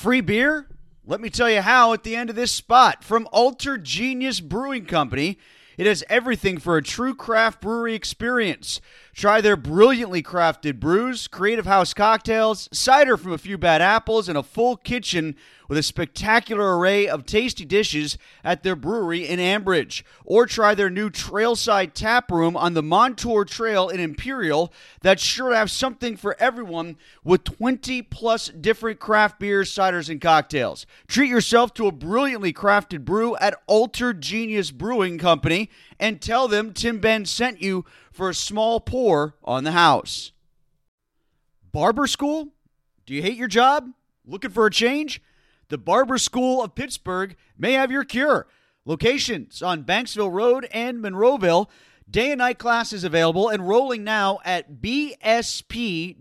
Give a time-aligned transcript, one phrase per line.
[0.00, 0.66] Free beer?
[1.04, 3.04] Let me tell you how at the end of this spot.
[3.04, 5.36] From Alter Genius Brewing Company,
[5.76, 8.80] it has everything for a true craft brewery experience.
[9.14, 14.38] Try their brilliantly crafted brews, creative house cocktails, cider from a few bad apples, and
[14.38, 15.34] a full kitchen
[15.68, 20.02] with a spectacular array of tasty dishes at their brewery in Ambridge.
[20.24, 25.50] Or try their new Trailside Tap Room on the Montour Trail in Imperial that's sure
[25.50, 30.86] to have something for everyone with 20 plus different craft beers, ciders, and cocktails.
[31.06, 36.72] Treat yourself to a brilliantly crafted brew at Alter Genius Brewing Company and tell them
[36.72, 37.84] Tim Benz sent you
[38.20, 40.32] for a small pour on the house.
[41.72, 42.48] Barber school?
[43.06, 43.88] Do you hate your job?
[44.26, 45.22] Looking for a change?
[45.70, 48.46] The Barber School of Pittsburgh may have your cure.
[48.84, 51.70] Locations on Banksville Road and Monroeville.
[52.10, 53.48] Day and night classes available.
[53.48, 56.20] Enrolling now at bsp.edu.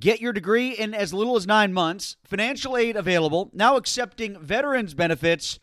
[0.00, 2.16] Get your degree in as little as nine months.
[2.24, 3.50] Financial aid available.
[3.52, 5.58] Now accepting veterans benefits.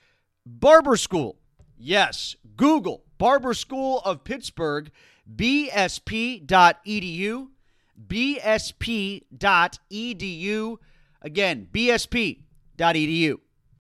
[0.46, 1.40] Barber School.
[1.76, 4.90] Yes, Google Barber School of Pittsburgh,
[5.36, 6.48] bsp.edu,
[8.08, 9.28] bsp.edu.
[11.22, 13.40] Again, bsp.edu.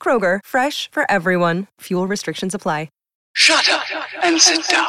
[0.00, 1.66] Kroger, fresh for everyone.
[1.82, 2.88] Fuel restrictions apply.
[3.38, 3.84] Shut up
[4.24, 4.88] and sit down.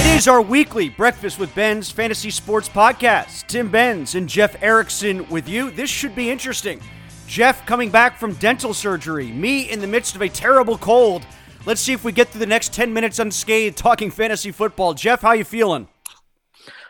[0.00, 3.46] It is our weekly Breakfast with Benz Fantasy Sports Podcast.
[3.48, 5.70] Tim Benz and Jeff Erickson with you.
[5.70, 6.80] This should be interesting.
[7.26, 11.26] Jeff coming back from dental surgery, me in the midst of a terrible cold.
[11.68, 14.94] Let's see if we get through the next 10 minutes unscathed talking fantasy football.
[14.94, 15.86] Jeff, how you feeling?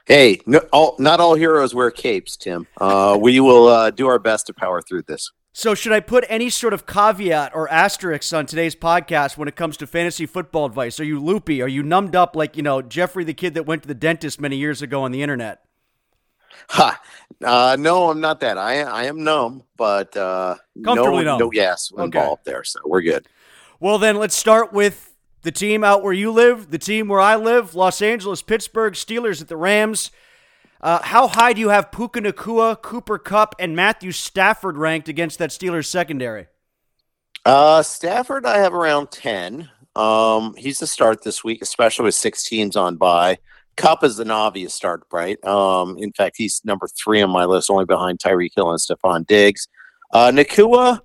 [0.05, 2.69] Hey, no, all, not all heroes wear capes, Tim.
[2.81, 5.33] Uh, we will uh, do our best to power through this.
[5.53, 9.57] So, should I put any sort of caveat or asterisk on today's podcast when it
[9.57, 11.01] comes to fantasy football advice?
[11.01, 11.61] Are you loopy?
[11.61, 14.41] Are you numbed up like, you know, Jeffrey the kid that went to the dentist
[14.41, 15.59] many years ago on the internet?
[16.69, 17.01] Ha!
[17.45, 18.59] Uh, no, I'm not that.
[18.59, 21.39] I I am numb, but uh, no, numb.
[21.41, 22.05] no gas Okay.
[22.05, 23.27] involved there, so we're good.
[23.81, 27.37] Well, then let's start with the team out where you live, the team where I
[27.37, 30.11] live, Los Angeles, Pittsburgh Steelers at the Rams.
[30.81, 35.39] Uh, how high do you have Puka Nacua, Cooper Kupp, and Matthew Stafford ranked against
[35.39, 36.49] that Steelers secondary?
[37.45, 39.71] Uh, Stafford, I have around ten.
[39.95, 43.39] Um, he's a start this week, especially with six teams on bye.
[43.77, 45.43] Kupp is an obvious start, right?
[45.45, 49.25] Um, in fact, he's number three on my list, only behind Tyreek Hill and Stefon
[49.25, 49.69] Diggs.
[50.13, 51.01] Uh, Nacua,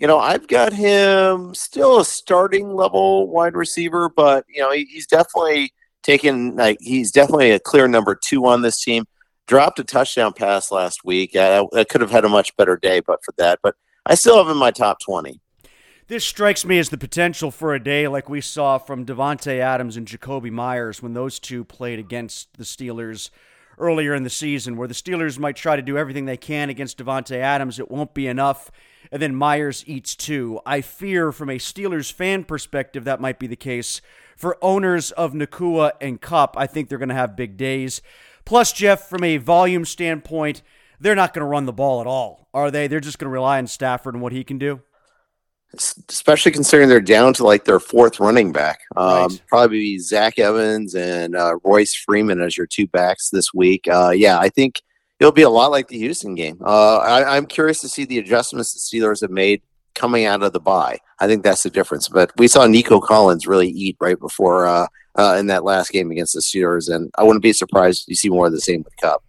[0.00, 4.84] you know, I've got him still a starting level wide receiver, but you know, he,
[4.84, 9.04] he's definitely taken like he's definitely a clear number two on this team.
[9.46, 11.36] Dropped a touchdown pass last week.
[11.36, 13.58] I, I could have had a much better day, but for that.
[13.62, 13.74] But
[14.06, 15.40] I still have him in my top twenty.
[16.08, 19.98] This strikes me as the potential for a day like we saw from Davante Adams
[19.98, 23.28] and Jakobi Meyers when those two played against the Steelers
[23.78, 26.98] earlier in the season, where the Steelers might try to do everything they can against
[26.98, 27.78] Davante Adams.
[27.78, 28.70] It won't be enough,
[29.12, 30.60] and then Meyers eats two.
[30.64, 34.00] I fear from a Steelers fan perspective that might be the case.
[34.36, 38.00] For owners of Nacua and Kupp, I think they're going to have big days.
[38.44, 40.62] Plus, Jeff, from a volume standpoint,
[40.98, 42.86] they're not going to run the ball at all, are they?
[42.86, 44.80] They're just going to rely on Stafford and what he can do.
[46.08, 48.80] Especially considering they're down to like their fourth running back.
[48.96, 49.42] Um, Right.
[49.46, 53.86] Probably Zach Evans and uh, Royce Freeman as your two backs this week.
[53.88, 54.82] Uh, yeah, I think
[55.20, 56.58] it'll be a lot like the Houston game.
[56.64, 59.62] Uh, I, I'm curious to see the adjustments the Steelers have made
[59.94, 60.98] coming out of the bye.
[61.20, 62.08] I think that's the difference.
[62.08, 64.86] But we saw Nico Collins really eat right before uh,
[65.16, 68.30] uh, in that last game against the Steelers, and I wouldn't be surprised to see
[68.30, 69.22] more of the same with Kupp.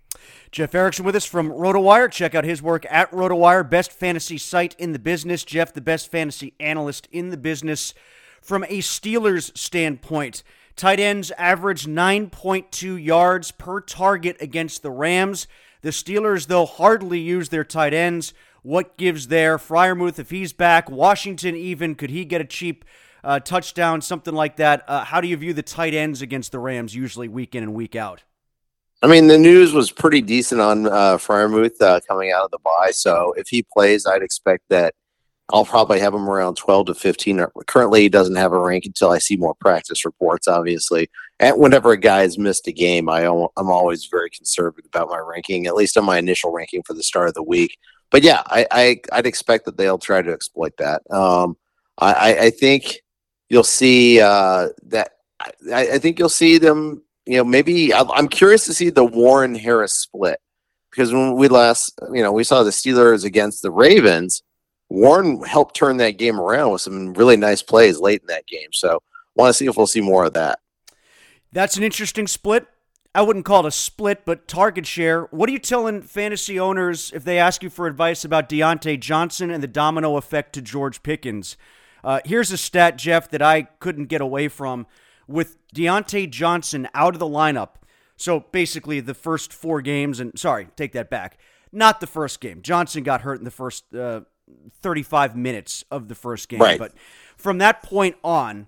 [0.51, 2.11] Jeff Erickson with us from RotoWire.
[2.11, 5.43] Check out his work at RotoWire, best fantasy site in the business.
[5.45, 7.93] Jeff, the best fantasy analyst in the business.
[8.41, 10.43] From a Steelers standpoint,
[10.75, 15.47] Tight ends average 9.2 yards per target against the Rams.
[15.81, 18.33] The Steelers, though, hardly use their tight ends.
[18.63, 19.57] What gives there?
[19.57, 22.85] Freiermuth, if he's back, Washington, even, could he get a cheap
[23.23, 24.83] uh, touchdown, something like that?
[24.87, 27.73] Uh, how do you view the tight ends against the Rams, usually week in and
[27.73, 28.23] week out?
[29.03, 32.59] I mean, the news was pretty decent on uh, Freiermuth uh, coming out of the
[32.59, 32.91] bye.
[32.91, 34.93] So if he plays, I'd expect that
[35.51, 37.45] I'll probably have him around 12 to 15.
[37.65, 41.09] Currently, he doesn't have a rank until I see more practice reports, obviously.
[41.41, 45.65] Whenever a guy has missed a game, I, I'm always very conservative about my ranking,
[45.65, 47.77] at least on my initial ranking for the start of the week.
[48.11, 51.01] But yeah, I, would expect that they'll try to exploit that.
[51.09, 51.57] Um,
[51.97, 53.01] I, I, think
[53.49, 55.13] you'll see uh, that.
[55.73, 59.55] I, I think you'll see them you know, maybe I'm curious to see the Warren
[59.55, 60.39] Harris split
[60.89, 64.43] because when we last, you know, we saw the Steelers against the Ravens,
[64.89, 68.69] Warren helped turn that game around with some really nice plays late in that game.
[68.73, 69.01] So,
[69.35, 70.59] want to see if we'll see more of that.
[71.51, 72.67] That's an interesting split.
[73.13, 75.23] I wouldn't call it a split, but target share.
[75.31, 79.51] What are you telling fantasy owners if they ask you for advice about Diontae Johnson
[79.51, 81.57] and the domino effect to George Pickens?
[82.05, 84.87] Uh, here's a stat, Jeff, that I couldn't get away from
[85.27, 87.75] with Diontae Johnson out of the lineup.
[88.15, 91.37] So basically, the first four games, and sorry, take that back.
[91.71, 92.61] Not the first game.
[92.61, 94.21] Johnson got hurt in the first uh,
[94.81, 96.59] 35 minutes of the first game.
[96.59, 96.79] Right.
[96.79, 96.93] But
[97.35, 98.67] from that point on,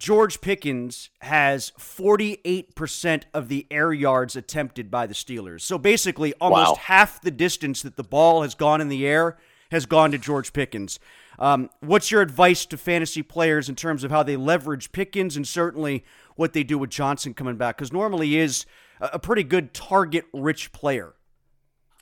[0.00, 5.60] George Pickens has 48% of the air yards attempted by the Steelers.
[5.60, 6.76] So basically, almost wow.
[6.76, 9.36] half the distance that the ball has gone in the air
[9.70, 10.98] has gone to George Pickens.
[11.38, 15.46] Um, what's your advice to fantasy players in terms of how they leverage Pickens and
[15.46, 16.02] certainly
[16.34, 17.76] what they do with Johnson coming back?
[17.76, 18.64] Because normally he is
[19.02, 21.12] a pretty good target rich player.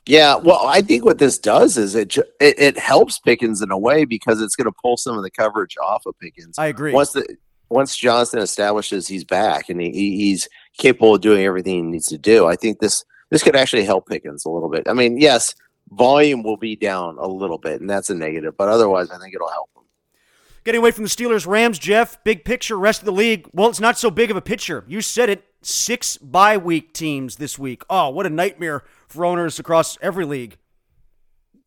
[0.05, 3.77] Yeah, well, I think what this does is it it, it helps Pickens in a
[3.77, 6.57] way because it's going to pull some of the coverage off of Pickens.
[6.57, 6.93] I agree.
[6.93, 7.37] Once the
[7.69, 12.17] once Johnson establishes he's back and he, he's capable of doing everything he needs to
[12.17, 14.87] do, I think this this could actually help Pickens a little bit.
[14.87, 15.53] I mean, yes,
[15.91, 18.57] volume will be down a little bit, and that's a negative.
[18.57, 19.83] But otherwise, I think it'll help them.
[20.63, 23.47] Getting away from the Steelers, Rams, Jeff, big picture, rest of the league.
[23.53, 24.83] Well, it's not so big of a picture.
[24.87, 25.45] You said it.
[25.61, 27.83] Six bye week teams this week.
[27.89, 30.57] Oh, what a nightmare for owners across every league.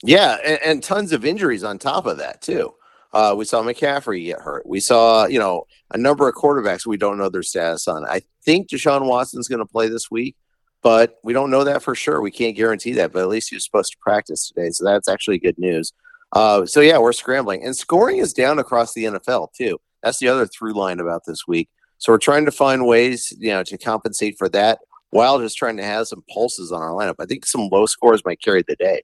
[0.03, 2.75] Yeah, and, and tons of injuries on top of that, too.
[3.13, 4.67] Uh, we saw McCaffrey get hurt.
[4.67, 8.05] We saw, you know, a number of quarterbacks we don't know their status on.
[8.07, 10.37] I think Deshaun Watson's going to play this week
[10.83, 12.21] but we don't know that for sure.
[12.21, 15.09] We can't guarantee that, but at least he was supposed to practice today, so that's
[15.09, 15.93] actually good news.
[16.33, 19.81] Uh, so yeah, we're scrambling, and scoring is down across the NFL too.
[20.03, 21.69] That's the other through line about this week.
[21.99, 24.81] So we're trying to find ways, you know, to compensate for that
[25.11, 27.15] while just trying to have some pulses on our lineup.
[27.21, 29.03] I think some low scores might carry the day.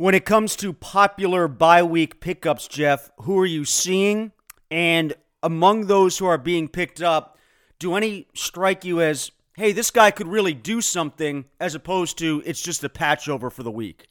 [0.00, 4.32] When it comes to popular bye week pickups, Jeff, who are you seeing?
[4.70, 5.12] And
[5.42, 7.36] among those who are being picked up,
[7.78, 12.42] do any strike you as hey, this guy could really do something, as opposed to
[12.46, 14.06] it's just a patch over for the week?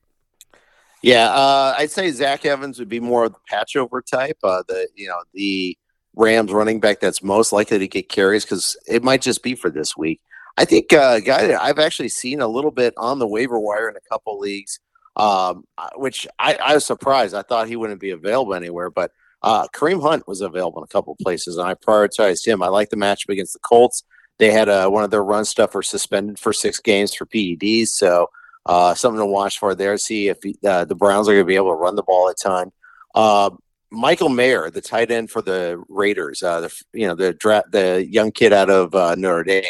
[1.02, 4.38] Yeah, uh, I'd say Zach Evans would be more of the patch over type.
[4.44, 5.76] Uh, the you know the
[6.16, 9.72] Rams running back that's most likely to get carries because it might just be for
[9.72, 10.22] this week.
[10.56, 13.90] I think uh, guy that I've actually seen a little bit on the waiver wire
[13.90, 14.80] in a couple leagues,
[15.20, 17.36] um, which I, I, was surprised.
[17.36, 19.12] I thought he wouldn't be available anywhere, but
[19.42, 22.64] uh, Kareem Hunt was available in a couple places, and I prioritized him.
[22.64, 24.04] I like the matchup against the Colts.
[24.38, 28.30] They had uh, one of their run stuffers suspended for six games for PEDs, so
[28.66, 29.98] uh, something to watch for there.
[29.98, 32.36] See if uh, the Browns are going to be able to run the ball a
[32.36, 32.72] ton.
[33.14, 33.50] Uh,
[33.92, 38.08] Michael Mayer, the tight end for the Raiders, uh, the you know the dra- the
[38.10, 39.66] young kid out of uh, Notre Dame,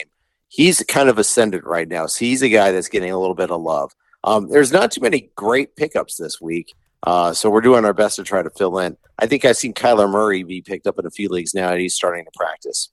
[0.47, 2.05] he's kind of ascended right now.
[2.05, 3.91] So he's a guy that's getting a little bit of love.
[4.23, 6.73] Um, there's not too many great pickups this week.
[7.03, 8.97] Uh, so we're doing our best to try to fill in.
[9.17, 11.79] I think I've seen Kyler Murray be picked up in a few leagues now, and
[11.79, 12.89] he's starting to practice.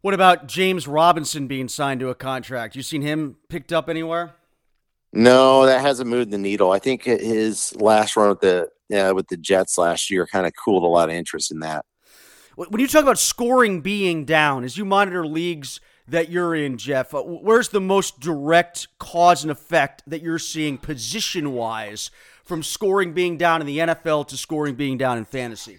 [0.00, 2.76] What about James Robinson being signed to a contract?
[2.76, 4.34] You seen him picked up anywhere?
[5.12, 6.70] No, that hasn't moved the needle.
[6.70, 10.52] I think his last run with the yeah, with the Jets last year kind of
[10.62, 11.84] cooled a lot of interest in that.
[12.54, 17.14] When you talk about scoring being down, as you monitor leagues that you're in, Jeff,
[17.14, 22.10] uh, where's the most direct cause and effect that you're seeing position wise
[22.44, 25.78] from scoring being down in the NFL to scoring being down in fantasy?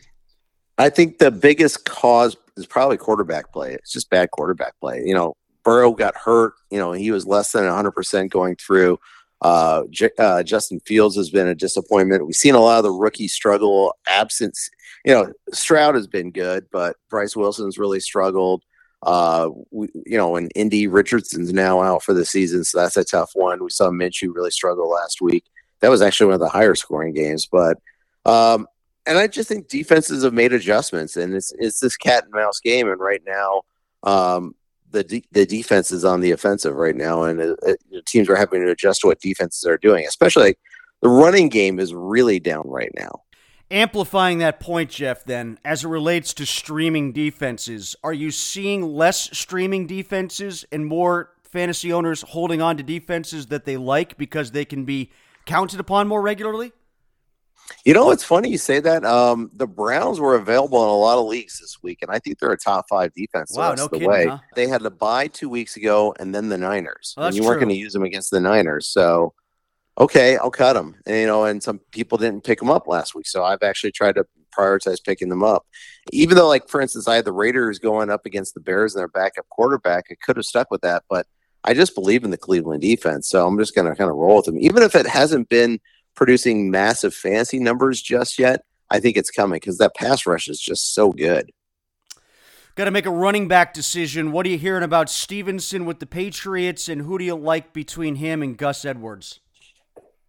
[0.78, 3.74] I think the biggest cause is probably quarterback play.
[3.74, 5.02] It's just bad quarterback play.
[5.06, 6.54] You know, Burrow got hurt.
[6.70, 9.00] You know, he was less than 100% going through.
[9.42, 12.26] Uh, J- uh, Justin Fields has been a disappointment.
[12.26, 13.96] We've seen a lot of the rookie struggle.
[14.08, 14.70] Absence,
[15.06, 18.64] you know, Stroud has been good, but Bryce Wilson's really struggled.
[19.04, 23.04] Uh, we, you know, and Indy Richardson's now out for the season, so that's a
[23.04, 23.64] tough one.
[23.64, 25.46] We saw Minshew really struggle last week.
[25.82, 27.78] That was actually one of the higher scoring games, but
[28.26, 28.68] um,
[29.06, 32.60] and I just think defenses have made adjustments, and it's it's this cat and mouse
[32.60, 32.90] game.
[32.90, 33.62] And right now,
[34.04, 34.56] um,
[34.92, 37.74] the de- the defense is on the offensive right now, and uh, uh,
[38.06, 40.06] teams are having to adjust to what defenses are doing.
[40.06, 40.60] Especially like,
[41.02, 43.22] the running game is really down right now.
[43.70, 49.30] Amplifying that point, Jeff, then, as it relates to streaming defenses, are you seeing less
[49.38, 54.64] streaming defenses and more fantasy owners holding on to defenses that they like because they
[54.64, 55.12] can be
[55.46, 56.72] counted upon more regularly?
[57.84, 59.04] You know, it's funny you say that.
[59.04, 62.40] Um, the Browns were available in a lot of leagues this week, and I think
[62.40, 63.54] they're a top five defense.
[63.54, 64.28] Wow, no the kidding, way.
[64.28, 64.40] Huh?
[64.56, 67.14] They had to buy two weeks ago, and then the Niners.
[67.18, 67.50] Well, and you true.
[67.50, 69.34] weren't going to use them against the Niners, so
[69.98, 70.96] okay, I'll cut them.
[71.06, 73.92] And, you know, and some people didn't pick them up last week, so I've actually
[73.92, 74.26] tried to
[74.58, 75.66] prioritize picking them up.
[76.12, 79.00] Even though, like for instance, I had the Raiders going up against the Bears and
[79.00, 81.26] their backup quarterback, I could have stuck with that, but
[81.64, 84.38] I just believe in the Cleveland defense, so I'm just going to kind of roll
[84.38, 85.80] with them, even if it hasn't been
[86.16, 88.62] producing massive fancy numbers just yet.
[88.90, 91.52] I think it's coming because that pass rush is just so good.
[92.76, 94.32] Got to make a running back decision.
[94.32, 98.16] What are you hearing about Stevenson with the Patriots, and who do you like between
[98.16, 99.42] him and Gus Edwards?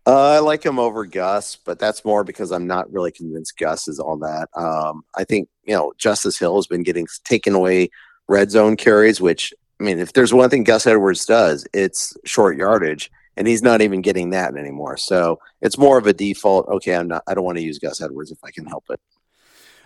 [0.09, 3.89] Uh, I like him over Gus, but that's more because I'm not really convinced Gus
[3.89, 4.49] is all that.
[4.57, 7.91] Um, I think you know Justice Hill has been getting taken away
[8.27, 12.57] red zone carries, which I mean, if there's one thing Gus Edwards does, it's short
[12.57, 14.97] yardage, and he's not even getting that anymore.
[14.97, 16.67] So it's more of a default.
[16.69, 17.23] Okay, I'm not.
[17.27, 18.99] I don't want to use Gus Edwards if I can help it.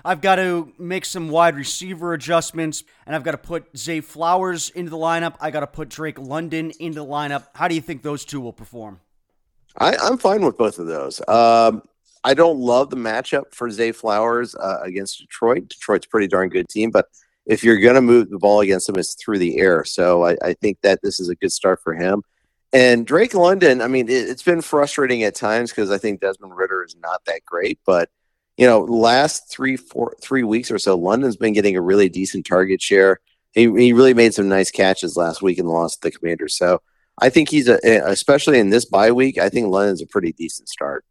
[0.04, 4.70] I've got to make some wide receiver adjustments, and I've got to put Zay Flowers
[4.70, 5.34] into the lineup.
[5.40, 7.48] I got to put Drake London into the lineup.
[7.56, 9.00] How do you think those two will perform?
[9.78, 11.20] I, I'm fine with both of those.
[11.28, 11.82] Um,
[12.24, 15.68] I don't love the matchup for Zay Flowers uh, against Detroit.
[15.68, 17.06] Detroit's pretty darn good team, but
[17.46, 19.84] if you're going to move the ball against them, it's through the air.
[19.84, 22.22] So I, I, think that this is a good start for him.
[22.72, 26.56] And Drake London, I mean, it, has been frustrating at times because I think Desmond
[26.56, 28.08] Ridder is not that great, but
[28.56, 32.46] you know, last three, four, three weeks or so, London's been getting a really decent
[32.46, 33.18] target share.
[33.52, 36.56] He, he really made some nice catches last week and lost the Commanders.
[36.56, 36.80] So
[37.20, 40.68] I think he's a, especially in this bye week, I think London's a pretty decent
[40.68, 41.04] start.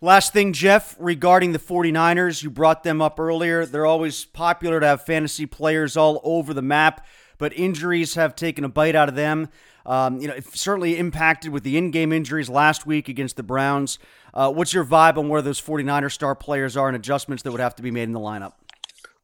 [0.00, 3.64] Last thing, Jeff, regarding the 49ers, you brought them up earlier.
[3.64, 7.06] They're always popular to have fantasy players all over the map,
[7.38, 9.48] but injuries have taken a bite out of them.
[9.86, 13.98] Um, you know, certainly impacted with the in-game injuries last week against the Browns.
[14.34, 17.60] Uh, what's your vibe on where those 49er star players are and adjustments that would
[17.60, 18.52] have to be made in the lineup?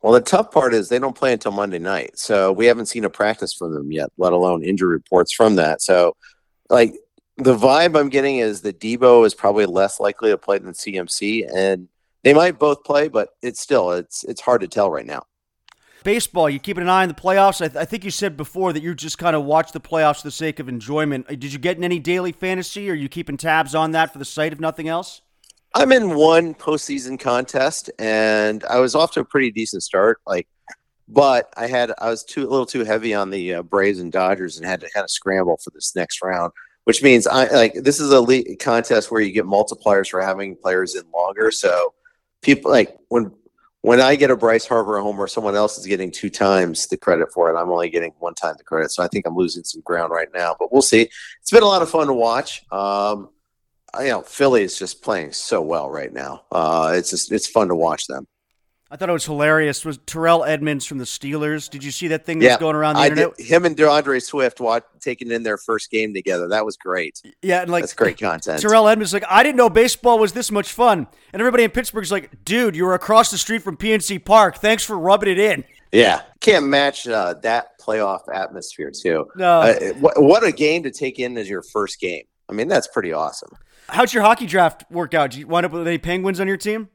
[0.03, 3.05] Well, the tough part is they don't play until Monday night, so we haven't seen
[3.05, 5.81] a practice from them yet, let alone injury reports from that.
[5.81, 6.17] So,
[6.69, 6.95] like
[7.37, 11.49] the vibe I'm getting is that Deebo is probably less likely to play than CMC,
[11.55, 11.89] and
[12.25, 15.25] they might both play, but it's still it's it's hard to tell right now.
[16.03, 17.65] Baseball, you keeping an eye on the playoffs?
[17.65, 20.23] I, th- I think you said before that you just kind of watch the playoffs
[20.23, 21.29] for the sake of enjoyment.
[21.29, 22.91] Did you get in any daily fantasy?
[22.91, 25.21] Or are you keeping tabs on that for the site, if nothing else?
[25.75, 30.21] I'm in one postseason contest, and I was off to a pretty decent start.
[30.27, 30.47] Like,
[31.09, 34.13] but I had I was too a little too heavy on the uh, Braves and
[34.13, 36.53] Dodgers, and had to kind of scramble for this next round.
[36.85, 40.57] Which means I like this is a league contest where you get multipliers for having
[40.57, 41.51] players in longer.
[41.51, 41.95] So
[42.43, 43.33] people like when
[43.83, 46.97] when I get a Bryce Harper home or someone else is getting two times the
[46.97, 48.91] credit for it, I'm only getting one time the credit.
[48.91, 51.09] So I think I'm losing some ground right now, but we'll see.
[51.41, 52.63] It's been a lot of fun to watch.
[52.71, 53.31] Um,
[54.01, 56.45] you know, Philly is just playing so well right now.
[56.51, 58.27] Uh, it's just it's fun to watch them.
[58.93, 59.87] I thought it was hilarious.
[59.87, 61.71] Was Terrell Edmunds from the Steelers?
[61.71, 63.37] Did you see that thing that's yeah, going around the I internet?
[63.39, 66.47] Did, him and D'Andre Swift watch, taking in their first game together.
[66.47, 67.23] That was great.
[67.41, 68.61] Yeah, and like that's great content.
[68.61, 72.13] Terrell Edmunds like, I didn't know baseball was this much fun, and everybody in Pittsburgh's
[72.13, 74.59] like, dude, you were across the street from PNC Park.
[74.59, 75.65] Thanks for rubbing it in.
[75.91, 79.27] Yeah, can't match uh, that playoff atmosphere too.
[79.37, 82.25] No, uh, what, what a game to take in as your first game.
[82.51, 83.57] I mean, that's pretty awesome.
[83.93, 85.31] How'd your hockey draft work out?
[85.33, 86.89] Did you wind up with any Penguins on your team?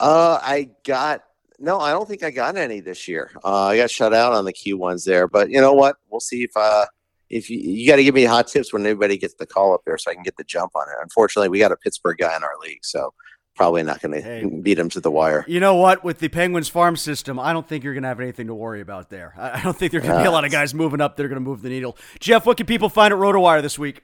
[0.00, 1.22] Uh, I got
[1.58, 1.78] no.
[1.78, 3.30] I don't think I got any this year.
[3.44, 5.96] Uh, I got shut out on the Q ones there, but you know what?
[6.10, 6.86] We'll see if uh
[7.28, 9.82] if you you got to give me hot tips when anybody gets the call up
[9.84, 10.94] there, so I can get the jump on it.
[11.02, 13.12] Unfortunately, we got a Pittsburgh guy in our league, so
[13.54, 14.44] probably not going to Hey.
[14.62, 15.44] beat him to the wire.
[15.48, 16.04] You know what?
[16.04, 18.80] With the Penguins farm system, I don't think you're going to have anything to worry
[18.80, 19.34] about there.
[19.36, 21.26] I I don't think there's going to be a lot of guys moving up that
[21.26, 21.98] are going to move the needle.
[22.20, 24.02] Jeff, what can people find at RotoWire this week?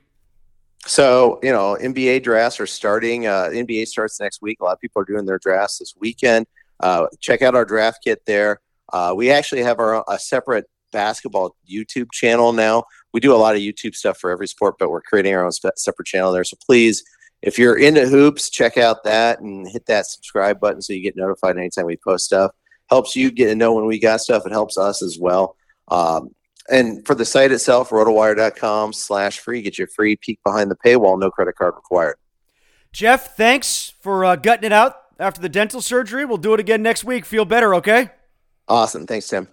[0.86, 3.26] So, you know, NBA drafts are starting.
[3.26, 4.58] Uh, NBA starts next week.
[4.60, 6.46] A lot of people are doing their drafts this weekend.
[6.80, 8.60] Uh, check out our draft kit there.
[8.92, 12.84] Uh, we actually have our a separate basketball YouTube channel now.
[13.12, 15.52] We do a lot of YouTube stuff for every sport, but we're creating our own
[15.52, 16.44] separate channel there.
[16.44, 17.02] So please,
[17.42, 21.16] if you're into hoops, check out that and hit that subscribe button so you get
[21.16, 22.52] notified anytime we post stuff.
[22.90, 24.46] Helps you get to know when we got stuff.
[24.46, 25.56] It helps us as well.
[25.88, 26.34] Um,
[26.71, 31.18] and for the site itself, rotowire.com slash free, get your free peek behind the paywall,
[31.18, 32.16] no credit card required.
[32.92, 36.25] Jeff, thanks for uh, gutting it out after the dental surgery.
[36.25, 37.25] We'll do it again next week.
[37.25, 38.11] Feel better, okay?
[38.68, 39.06] Awesome.
[39.06, 39.49] Thanks, Tim.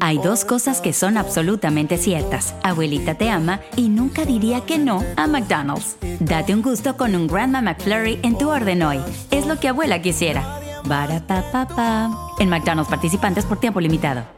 [0.00, 2.54] Hay dos cosas que son absolutamente ciertas.
[2.62, 5.96] Abuelita te ama y nunca diría que no a McDonald's.
[6.20, 9.00] Date un gusto con un Grandma McFlurry en tu orden hoy.
[9.30, 10.60] Es lo que abuela quisiera.
[10.84, 12.10] Barapapapa.
[12.38, 14.37] En McDonald's participantes por tiempo limitado.